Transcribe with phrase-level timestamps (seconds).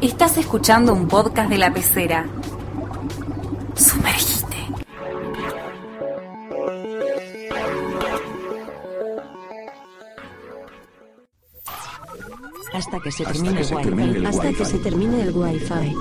[0.00, 2.24] Estás escuchando un podcast de la pecera.
[3.74, 4.68] Sumergite.
[12.72, 14.26] Hasta que se termine el wifi.
[14.26, 14.64] Hasta que wifi.
[14.64, 15.94] se termine el wifi.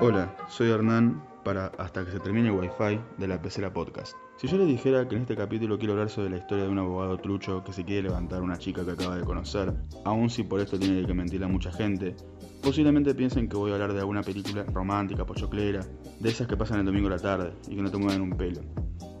[0.00, 4.16] Hola, soy Hernán para Hasta que se termine el Wi-Fi de la Pecera Podcast.
[4.38, 6.78] Si yo les dijera que en este capítulo quiero hablar sobre la historia de un
[6.78, 9.74] abogado trucho que se quiere levantar a una chica que acaba de conocer,
[10.04, 12.14] aun si por esto tiene que mentirle a mucha gente,
[12.62, 15.84] posiblemente piensen que voy a hablar de alguna película romántica, pochoclera,
[16.20, 18.30] de esas que pasan el domingo a la tarde y que no te mueven un
[18.30, 18.60] pelo.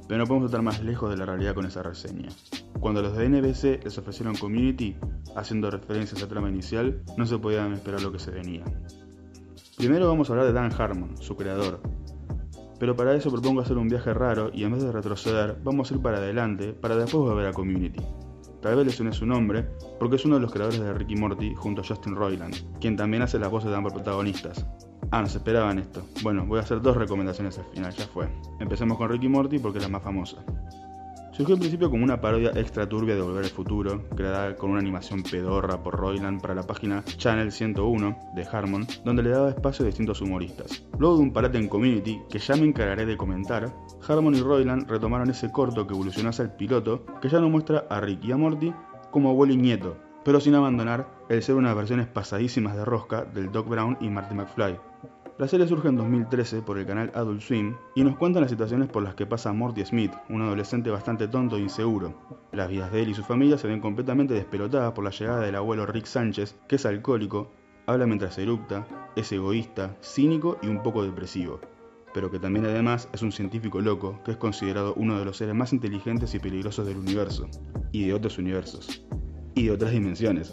[0.06, 2.28] Pero no podemos estar más lejos de la realidad con esa reseña.
[2.78, 4.96] Cuando los de NBC les ofrecieron Community,
[5.34, 8.62] haciendo referencias a la trama inicial, no se podían esperar lo que se venía.
[9.76, 11.97] Primero vamos a hablar de Dan Harmon, su creador.
[12.78, 15.94] Pero para eso propongo hacer un viaje raro y en vez de retroceder, vamos a
[15.94, 18.00] ir para adelante para después volver a Community.
[18.62, 19.68] Tal vez les suene su nombre,
[20.00, 23.22] porque es uno de los creadores de Ricky Morty junto a Justin Roiland, quien también
[23.22, 24.66] hace las voces de ambos protagonistas.
[25.10, 26.02] Ah, no se esperaban esto.
[26.22, 28.28] Bueno, voy a hacer dos recomendaciones al final, ya fue.
[28.58, 30.44] Empecemos con Ricky Morty porque es la más famosa.
[31.38, 34.80] Surgió en principio como una parodia extra turbia de Volver al Futuro, creada con una
[34.80, 39.84] animación pedorra por Roiland para la página Channel 101 de Harmon, donde le daba espacio
[39.84, 40.84] a distintos humoristas.
[40.98, 43.72] Luego de un parate en Community, que ya me encargaré de comentar,
[44.08, 47.86] Harmon y Roiland retomaron ese corto que evolucionó hacia el piloto, que ya no muestra
[47.88, 48.74] a Rick y a Morty
[49.12, 53.52] como abuelo y nieto, pero sin abandonar el ser unas versiones pasadísimas de rosca del
[53.52, 54.76] Doc Brown y Marty McFly.
[55.38, 58.88] La serie surge en 2013 por el canal Adult Swim y nos cuentan las situaciones
[58.88, 62.12] por las que pasa Morty Smith, un adolescente bastante tonto e inseguro.
[62.50, 65.54] Las vidas de él y su familia se ven completamente despelotadas por la llegada del
[65.54, 67.52] abuelo Rick Sánchez, que es alcohólico,
[67.86, 71.60] habla mientras eructa, es egoísta, cínico y un poco depresivo,
[72.12, 75.54] pero que también además es un científico loco que es considerado uno de los seres
[75.54, 77.48] más inteligentes y peligrosos del universo,
[77.92, 79.06] y de otros universos,
[79.54, 80.52] y de otras dimensiones.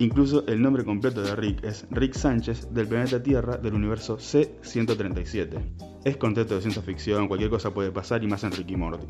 [0.00, 5.60] Incluso el nombre completo de Rick es Rick Sánchez del planeta Tierra del universo C-137.
[6.06, 9.08] Es contexto de ciencia ficción, cualquier cosa puede pasar y más en Rick y Morty.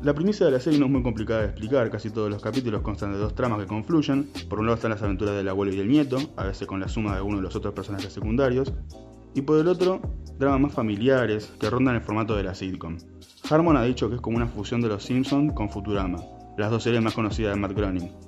[0.00, 2.82] La premisa de la serie no es muy complicada de explicar, casi todos los capítulos
[2.82, 4.30] constan de dos tramas que confluyen.
[4.48, 6.86] Por un lado están las aventuras del abuelo y el nieto, a veces con la
[6.86, 8.72] suma de algunos de los otros personajes secundarios,
[9.34, 10.00] y por el otro,
[10.38, 12.96] dramas más familiares que rondan el formato de la sitcom.
[13.50, 16.22] Harmon ha dicho que es como una fusión de Los Simpsons con Futurama,
[16.56, 18.27] las dos series más conocidas de Matt Groening.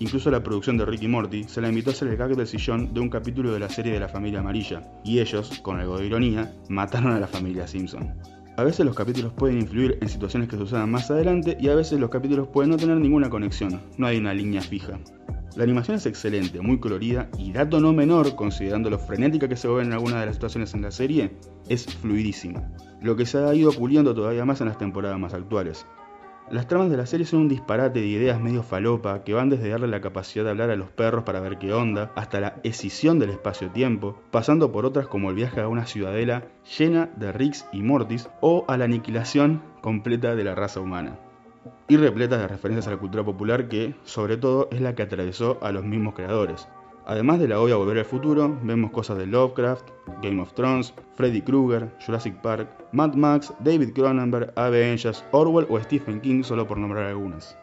[0.00, 2.46] Incluso la producción de Rick y Morty se la invitó a hacer el gag del
[2.46, 5.98] sillón de un capítulo de la serie de la familia amarilla, y ellos, con algo
[5.98, 8.12] de ironía, mataron a la familia Simpson.
[8.56, 11.98] A veces los capítulos pueden influir en situaciones que sucedan más adelante y a veces
[11.98, 14.98] los capítulos pueden no tener ninguna conexión, no hay una línea fija.
[15.56, 19.68] La animación es excelente, muy colorida y dato no menor, considerando lo frenética que se
[19.68, 21.36] ve en algunas de las situaciones en la serie,
[21.68, 22.62] es fluidísima,
[23.00, 25.86] lo que se ha ido puliendo todavía más en las temporadas más actuales.
[26.50, 29.70] Las tramas de la serie son un disparate de ideas medio falopa que van desde
[29.70, 33.18] darle la capacidad de hablar a los perros para ver qué onda, hasta la escisión
[33.18, 36.44] del espacio-tiempo, pasando por otras como el viaje a una ciudadela
[36.78, 41.18] llena de Ricks y Mortis o a la aniquilación completa de la raza humana.
[41.88, 45.58] Y repletas de referencias a la cultura popular que, sobre todo, es la que atravesó
[45.62, 46.68] a los mismos creadores.
[47.06, 49.90] Además de la obvia Volver al Futuro, vemos cosas de Lovecraft,
[50.22, 56.20] Game of Thrones, Freddy Krueger, Jurassic Park, Mad Max, David Cronenberg, Avengers, Orwell o Stephen
[56.22, 57.58] King, solo por nombrar algunas.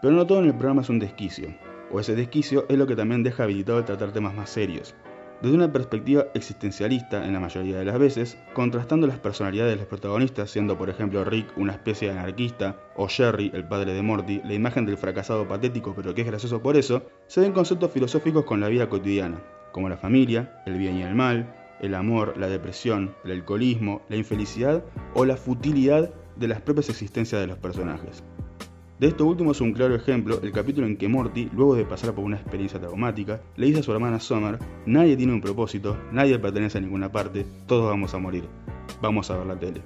[0.00, 1.54] Pero no todo en el programa es un desquicio,
[1.92, 4.94] o ese desquicio es lo que también deja habilitado el tratar temas más serios.
[5.40, 9.86] Desde una perspectiva existencialista en la mayoría de las veces, contrastando las personalidades de los
[9.86, 14.42] protagonistas, siendo por ejemplo Rick una especie de anarquista, o Jerry, el padre de Morty,
[14.44, 18.44] la imagen del fracasado patético pero que es gracioso por eso, se ven conceptos filosóficos
[18.44, 19.40] con la vida cotidiana,
[19.72, 24.16] como la familia, el bien y el mal, el amor, la depresión, el alcoholismo, la
[24.16, 24.84] infelicidad
[25.14, 28.22] o la futilidad de las propias existencias de los personajes.
[29.00, 32.14] De esto último es un claro ejemplo el capítulo en que Morty, luego de pasar
[32.14, 36.38] por una experiencia traumática, le dice a su hermana Summer, nadie tiene un propósito, nadie
[36.38, 38.44] pertenece a ninguna parte, todos vamos a morir,
[39.00, 39.80] vamos a ver la tele.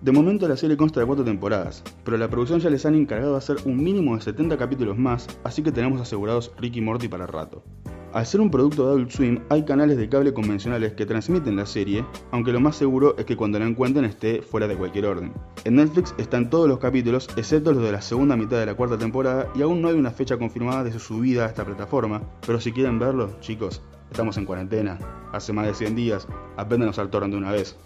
[0.00, 3.34] De momento la serie consta de cuatro temporadas, pero la producción ya les han encargado
[3.34, 7.26] hacer un mínimo de 70 capítulos más, así que tenemos asegurados Rick y Morty para
[7.26, 7.64] rato.
[8.14, 11.66] Al ser un producto de Adult Swim, hay canales de cable convencionales que transmiten la
[11.66, 15.32] serie, aunque lo más seguro es que cuando la encuentren esté fuera de cualquier orden.
[15.64, 18.96] En Netflix están todos los capítulos, excepto los de la segunda mitad de la cuarta
[18.96, 22.60] temporada, y aún no hay una fecha confirmada de su subida a esta plataforma, pero
[22.60, 23.82] si quieren verlo, chicos,
[24.12, 24.96] estamos en cuarentena,
[25.32, 27.76] hace más de 100 días, apéndenos al torrent de una vez.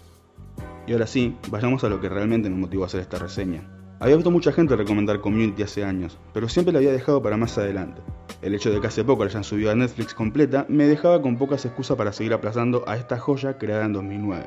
[0.85, 3.78] Y ahora sí, vayamos a lo que realmente me motivó a hacer esta reseña.
[4.01, 7.57] Había visto mucha gente recomendar Community hace años, pero siempre la había dejado para más
[7.57, 8.01] adelante.
[8.41, 11.37] El hecho de que hace poco la hayan subido a Netflix completa me dejaba con
[11.37, 14.45] pocas excusas para seguir aplazando a esta joya creada en 2009.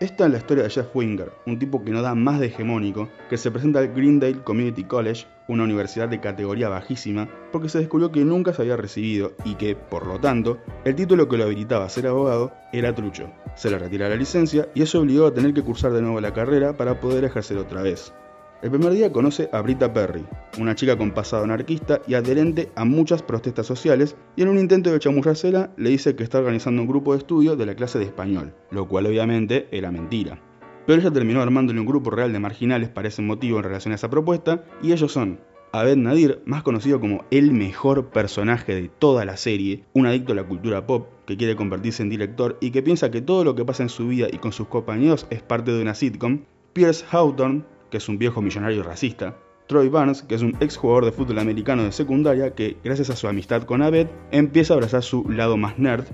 [0.00, 3.10] Esta es la historia de Jeff Winger, un tipo que no da más de hegemónico,
[3.28, 8.10] que se presenta al Greendale Community College, una universidad de categoría bajísima, porque se descubrió
[8.10, 10.56] que nunca se había recibido y que, por lo tanto,
[10.86, 13.30] el título que lo habilitaba a ser abogado era trucho.
[13.56, 16.32] Se le retira la licencia y eso obligó a tener que cursar de nuevo la
[16.32, 18.14] carrera para poder ejercer otra vez.
[18.62, 20.22] El primer día conoce a Brita Perry,
[20.58, 24.92] una chica con pasado anarquista y adherente a muchas protestas sociales, y en un intento
[24.92, 28.04] de chamullársela le dice que está organizando un grupo de estudio de la clase de
[28.04, 30.42] español, lo cual obviamente era mentira.
[30.86, 33.94] Pero ella terminó armándole un grupo real de marginales para ese motivo en relación a
[33.94, 35.40] esa propuesta, y ellos son
[35.72, 40.36] Abed Nadir, más conocido como el mejor personaje de toda la serie, un adicto a
[40.36, 43.64] la cultura pop que quiere convertirse en director y que piensa que todo lo que
[43.64, 46.40] pasa en su vida y con sus compañeros es parte de una sitcom,
[46.74, 51.04] Pierce Hawthorne, que es un viejo millonario racista, Troy Barnes, que es un ex jugador
[51.04, 55.02] de fútbol americano de secundaria que, gracias a su amistad con Abed, empieza a abrazar
[55.02, 56.06] su lado más nerd,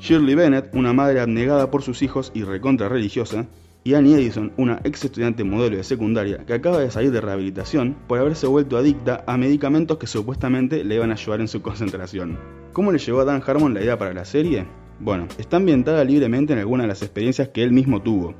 [0.00, 3.46] Shirley Bennett, una madre abnegada por sus hijos y recontra religiosa,
[3.84, 7.94] y Annie Edison, una ex estudiante modelo de secundaria que acaba de salir de rehabilitación
[8.08, 12.38] por haberse vuelto adicta a medicamentos que supuestamente le iban a ayudar en su concentración.
[12.72, 14.66] ¿Cómo le llegó a Dan Harmon la idea para la serie?
[15.00, 18.34] Bueno, está ambientada libremente en alguna de las experiencias que él mismo tuvo,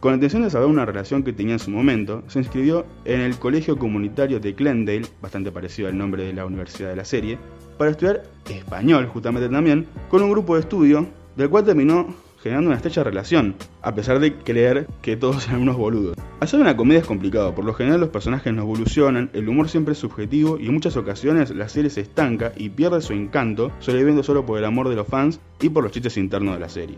[0.00, 3.20] con la intención de saber una relación que tenía en su momento, se inscribió en
[3.20, 7.38] el Colegio Comunitario de Glendale, bastante parecido al nombre de la universidad de la serie,
[7.76, 12.76] para estudiar español justamente también, con un grupo de estudio del cual terminó generando una
[12.76, 16.16] estrecha relación, a pesar de creer que todos eran unos boludos.
[16.40, 19.92] Hacer una comedia es complicado, por lo general los personajes no evolucionan, el humor siempre
[19.92, 24.22] es subjetivo y en muchas ocasiones la serie se estanca y pierde su encanto, sobreviviendo
[24.22, 26.96] solo por el amor de los fans y por los chistes internos de la serie.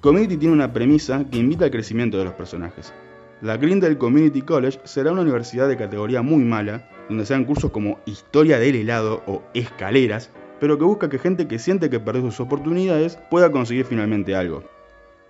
[0.00, 2.94] Community tiene una premisa que invita al crecimiento de los personajes.
[3.42, 7.70] La Greendale Community College será una universidad de categoría muy mala, donde se dan cursos
[7.70, 10.30] como historia del helado o escaleras,
[10.60, 14.62] pero que busca que gente que siente que perdió sus oportunidades pueda conseguir finalmente algo.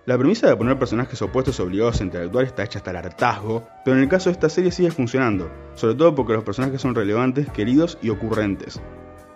[0.05, 3.97] La premisa de poner personajes opuestos obligados a interactuar está hecha hasta el hartazgo, pero
[3.97, 7.49] en el caso de esta serie sigue funcionando, sobre todo porque los personajes son relevantes,
[7.51, 8.81] queridos y ocurrentes.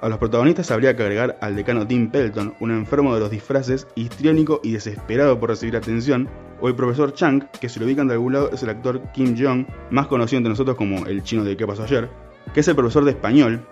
[0.01, 3.87] A los protagonistas habría que agregar al decano Tim Pelton, un enfermo de los disfraces,
[3.95, 6.27] histriónico y desesperado por recibir atención,
[6.59, 9.35] o el profesor Chang, que si lo ubican de algún lado es el actor Kim
[9.37, 12.09] Jong, más conocido entre nosotros como el chino de qué pasó ayer,
[12.53, 13.65] que es el profesor de español,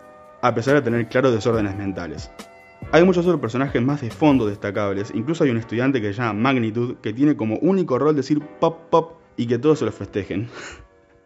[0.43, 2.29] a pesar de tener claros desórdenes mentales.
[2.91, 6.33] Hay muchos otros personajes más de fondo destacables, incluso hay un estudiante que se llama
[6.33, 10.49] Magnitude, que tiene como único rol decir pop pop y que todos se lo festejen.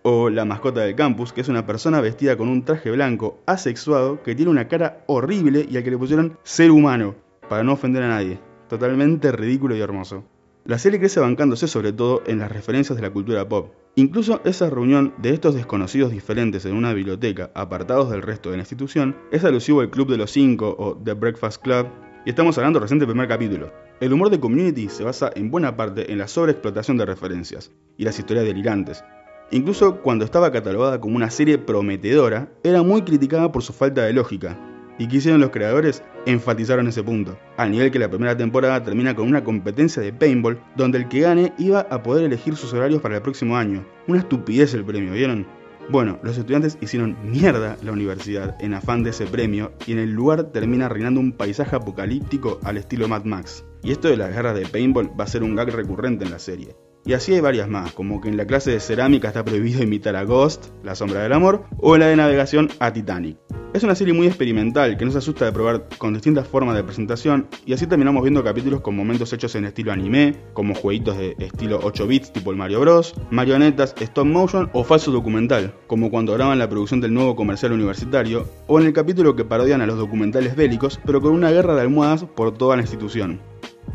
[0.03, 4.23] O la mascota del campus, que es una persona vestida con un traje blanco asexuado
[4.23, 7.15] que tiene una cara horrible y al que le pusieron ser humano,
[7.49, 8.39] para no ofender a nadie.
[8.69, 10.23] Totalmente ridículo y hermoso.
[10.63, 13.73] La serie crece bancándose sobre todo en las referencias de la cultura pop.
[13.99, 18.61] Incluso esa reunión de estos desconocidos diferentes en una biblioteca, apartados del resto de la
[18.61, 21.87] institución, es alusivo al Club de los Cinco o The Breakfast Club,
[22.23, 23.73] y estamos hablando recién del primer capítulo.
[23.99, 28.03] El humor de Community se basa en buena parte en la sobreexplotación de referencias y
[28.03, 29.03] las historias delirantes,
[29.49, 34.11] Incluso cuando estaba catalogada como una serie prometedora, era muy criticada por su falta de
[34.11, 34.59] lógica.
[34.99, 36.03] ¿Y qué hicieron los creadores?
[36.25, 40.59] Enfatizaron ese punto, al nivel que la primera temporada termina con una competencia de paintball
[40.75, 43.85] donde el que gane iba a poder elegir sus horarios para el próximo año.
[44.07, 45.45] Una estupidez el premio, ¿vieron?
[45.89, 50.11] Bueno, los estudiantes hicieron mierda la universidad en afán de ese premio y en el
[50.11, 53.63] lugar termina reinando un paisaje apocalíptico al estilo Mad Max.
[53.83, 56.39] Y esto de las guerras de paintball va a ser un gag recurrente en la
[56.39, 56.75] serie.
[57.05, 60.15] Y así hay varias más, como que en la clase de cerámica está prohibido imitar
[60.15, 63.37] a Ghost, La Sombra del Amor, o en la de navegación a Titanic.
[63.73, 66.83] Es una serie muy experimental que no se asusta de probar con distintas formas de
[66.83, 71.35] presentación y así terminamos viendo capítulos con momentos hechos en estilo anime, como jueguitos de
[71.37, 76.33] estilo 8 bits tipo el Mario Bros, marionetas, stop motion o falso documental, como cuando
[76.33, 79.97] graban la producción del nuevo comercial universitario, o en el capítulo que parodian a los
[79.97, 83.41] documentales bélicos pero con una guerra de almohadas por toda la institución.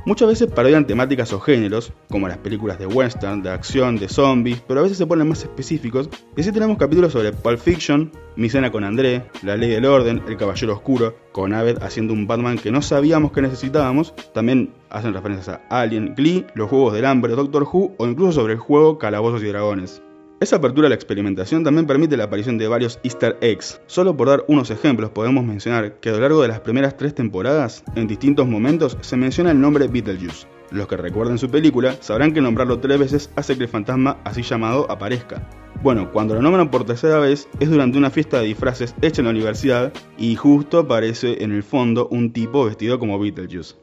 [0.05, 4.61] Muchas veces parodian temáticas o géneros, como las películas de western, de acción, de zombies,
[4.67, 6.11] pero a veces se ponen más específicos.
[6.37, 10.23] Y así tenemos capítulos sobre Pulp Fiction, Mi cena con André, La ley del orden,
[10.27, 14.15] El caballero oscuro, con Abed haciendo un Batman que no sabíamos que necesitábamos.
[14.35, 18.55] También hacen referencias a Alien, Glee, los juegos del hambre, Doctor Who o incluso sobre
[18.55, 20.03] el juego Calabozos y Dragones.
[20.43, 23.81] Esa apertura a la experimentación también permite la aparición de varios easter eggs.
[23.87, 27.15] Solo por dar unos ejemplos podemos mencionar que a lo largo de las primeras tres
[27.15, 30.49] temporadas, en distintos momentos, se menciona el nombre Beetlejuice.
[30.73, 34.43] Los que recuerden su película sabrán que nombrarlo tres veces hace que el fantasma así
[34.43, 35.49] llamado aparezca.
[35.81, 39.27] Bueno, cuando lo nombran por tercera vez es durante una fiesta de disfraces hecha en
[39.27, 43.77] la universidad y justo aparece en el fondo un tipo vestido como Beetlejuice.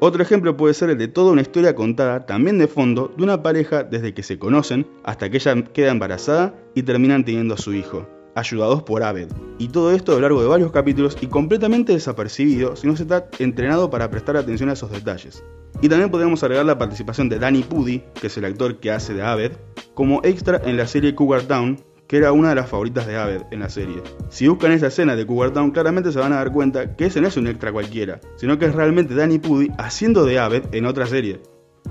[0.00, 3.42] Otro ejemplo puede ser el de toda una historia contada, también de fondo, de una
[3.42, 7.74] pareja desde que se conocen hasta que ella queda embarazada y terminan teniendo a su
[7.74, 8.06] hijo.
[8.36, 9.28] ayudados por Abed.
[9.58, 13.02] Y todo esto a lo largo de varios capítulos y completamente desapercibido si no se
[13.02, 15.42] está entrenado para prestar atención a esos detalles.
[15.82, 19.14] Y también podemos agregar la participación de Danny Pudi, que es el actor que hace
[19.14, 19.52] de Abed,
[19.94, 23.42] como extra en la serie Cougar Town, que era una de las favoritas de Aved
[23.50, 24.02] en la serie.
[24.30, 27.20] Si buscan esa escena de Cougar Town, claramente se van a dar cuenta que ese
[27.20, 30.86] no es un extra cualquiera, sino que es realmente Danny Pudi haciendo de Aved en
[30.86, 31.40] otra serie.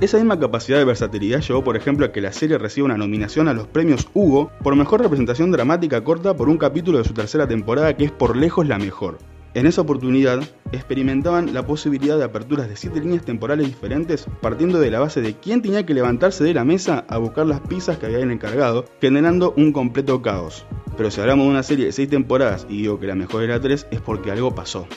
[0.02, 3.48] Esa misma capacidad de versatilidad llevó, por ejemplo, a que la serie reciba una nominación
[3.48, 7.48] a los premios Hugo por mejor representación dramática corta por un capítulo de su tercera
[7.48, 9.18] temporada que es por lejos la mejor.
[9.58, 14.92] En esa oportunidad, experimentaban la posibilidad de aperturas de siete líneas temporales diferentes, partiendo de
[14.92, 18.06] la base de quién tenía que levantarse de la mesa a buscar las pizzas que
[18.06, 20.68] habían encargado, generando un completo caos.
[20.96, 23.60] Pero si hablamos de una serie de seis temporadas y digo que la mejor era
[23.60, 24.88] tres, es porque algo pasó.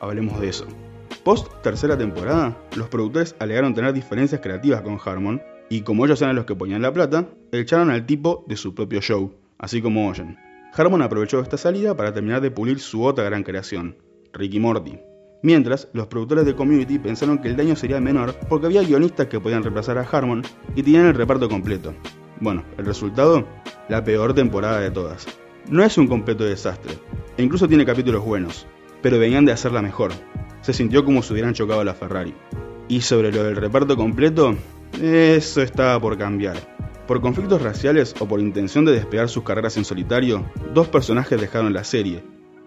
[0.00, 0.66] Hablemos de eso.
[1.22, 6.36] Post tercera temporada, los productores alegaron tener diferencias creativas con Harmon, y como ellos eran
[6.36, 10.38] los que ponían la plata, echaron al tipo de su propio show, así como oyen.
[10.72, 13.96] Harmon aprovechó esta salida para terminar de pulir su otra gran creación,
[14.36, 14.98] Ricky Morty.
[15.42, 19.40] Mientras, los productores de Community pensaron que el daño sería menor porque había guionistas que
[19.40, 20.42] podían reemplazar a Harmon
[20.74, 21.94] y tenían el reparto completo.
[22.40, 23.46] Bueno, el resultado,
[23.88, 25.26] la peor temporada de todas.
[25.70, 26.94] No es un completo desastre,
[27.36, 28.66] e incluso tiene capítulos buenos,
[29.02, 30.12] pero venían de hacerla mejor.
[30.60, 32.34] Se sintió como si hubieran chocado la Ferrari.
[32.88, 34.54] Y sobre lo del reparto completo,
[35.00, 36.56] eso estaba por cambiar.
[37.06, 41.72] Por conflictos raciales o por intención de despegar sus carreras en solitario, dos personajes dejaron
[41.72, 42.22] la serie,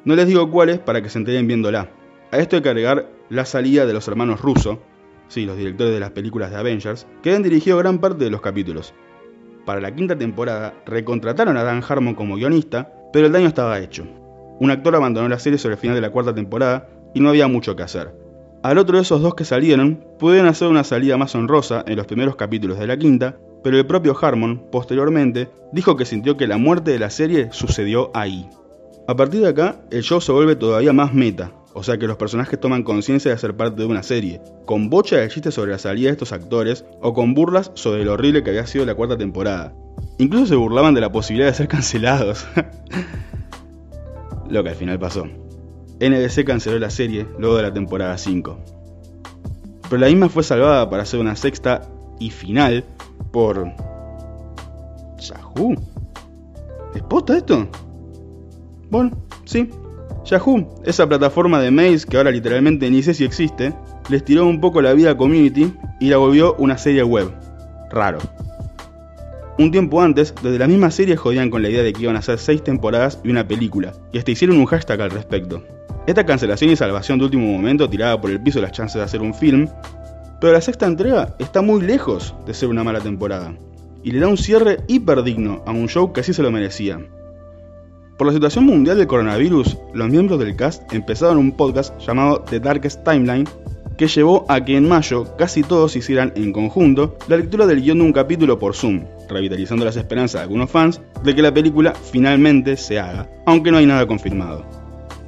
[0.05, 1.89] no les digo cuáles para que se enteren viéndola.
[2.31, 4.79] A esto hay que agregar la salida de los hermanos Russo,
[5.27, 8.41] sí, los directores de las películas de Avengers, que han dirigido gran parte de los
[8.41, 8.93] capítulos.
[9.65, 14.07] Para la quinta temporada recontrataron a Dan Harmon como guionista, pero el daño estaba hecho.
[14.59, 17.47] Un actor abandonó la serie sobre el final de la cuarta temporada y no había
[17.47, 18.13] mucho que hacer.
[18.61, 22.07] Al otro de esos dos que salieron, pudieron hacer una salida más honrosa en los
[22.07, 26.57] primeros capítulos de la quinta, pero el propio Harmon, posteriormente, dijo que sintió que la
[26.57, 28.49] muerte de la serie sucedió ahí.
[29.09, 32.17] A partir de acá, el show se vuelve todavía más meta, o sea que los
[32.17, 35.79] personajes toman conciencia de ser parte de una serie, con bocha de chistes sobre la
[35.79, 39.17] salida de estos actores o con burlas sobre lo horrible que había sido la cuarta
[39.17, 39.73] temporada.
[40.19, 42.45] Incluso se burlaban de la posibilidad de ser cancelados.
[44.47, 45.25] lo que al final pasó.
[45.25, 48.59] NBC canceló la serie luego de la temporada 5.
[49.89, 51.81] Pero la misma fue salvada para hacer una sexta
[52.19, 52.85] y final
[53.31, 53.73] por...
[55.17, 55.73] Yahoo.
[56.93, 57.67] ¿Es posta esto?
[58.89, 59.11] Bueno,
[59.45, 59.69] sí.
[60.25, 63.73] Yahoo, esa plataforma de mails que ahora literalmente ni sé si existe,
[64.09, 67.31] les tiró un poco la vida a Community y la volvió una serie web.
[67.91, 68.19] Raro.
[69.57, 72.21] Un tiempo antes, desde la misma serie jodían con la idea de que iban a
[72.21, 75.63] ser 6 temporadas y una película, y hasta hicieron un hashtag al respecto.
[76.07, 79.21] Esta cancelación y salvación de último momento tiraba por el piso las chances de hacer
[79.21, 79.67] un film,
[80.39, 83.53] pero la sexta entrega está muy lejos de ser una mala temporada,
[84.03, 86.99] y le da un cierre hiper digno a un show que así se lo merecía.
[88.19, 92.59] Por la situación mundial del coronavirus, los miembros del cast empezaron un podcast llamado The
[92.59, 93.47] Darkest Timeline,
[93.97, 97.99] que llevó a que en mayo casi todos hicieran en conjunto la lectura del guion
[97.99, 101.93] de un capítulo por Zoom, revitalizando las esperanzas de algunos fans de que la película
[101.93, 104.65] finalmente se haga, aunque no hay nada confirmado.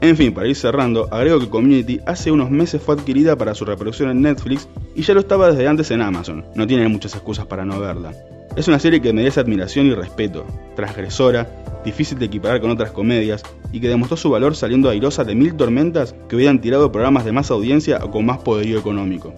[0.01, 3.63] En fin, para ir cerrando, agrego que Community hace unos meses fue adquirida para su
[3.63, 7.45] reproducción en Netflix y ya lo estaba desde antes en Amazon, no tienen muchas excusas
[7.45, 8.12] para no verla.
[8.55, 11.48] Es una serie que merece admiración y respeto, transgresora,
[11.86, 15.55] difícil de equiparar con otras comedias y que demostró su valor saliendo airosa de mil
[15.55, 19.34] tormentas que hubieran tirado programas de más audiencia o con más poderío económico.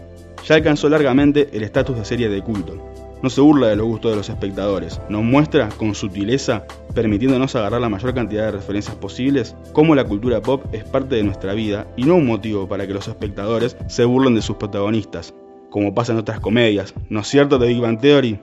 [0.47, 2.75] Ya alcanzó largamente el estatus de serie de culto.
[3.21, 7.79] No se burla de los gustos de los espectadores, nos muestra con sutileza, permitiéndonos agarrar
[7.79, 11.87] la mayor cantidad de referencias posibles, cómo la cultura pop es parte de nuestra vida
[11.95, 15.33] y no un motivo para que los espectadores se burlen de sus protagonistas,
[15.69, 18.39] como pasa en otras comedias, ¿no es cierto de Big Bang Theory?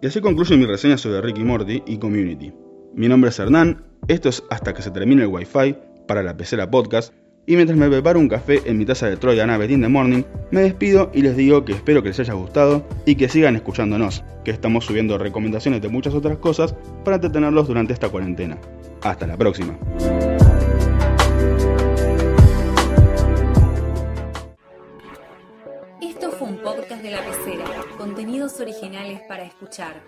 [0.00, 2.52] Y así concluye mi reseña sobre Ricky Morty y Community.
[2.94, 5.76] Mi nombre es Hernán, esto es hasta que se termine el Wi-Fi
[6.06, 7.12] para la pecera podcast,
[7.46, 10.22] y mientras me preparo un café en mi taza de Troya Nave in the Morning,
[10.50, 14.22] me despido y les digo que espero que les haya gustado y que sigan escuchándonos,
[14.44, 16.74] que estamos subiendo recomendaciones de muchas otras cosas
[17.04, 18.58] para entretenerlos durante esta cuarentena.
[19.02, 19.78] Hasta la próxima.
[28.60, 30.02] Originales para escuchar.